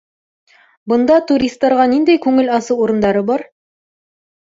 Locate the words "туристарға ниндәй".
1.33-2.25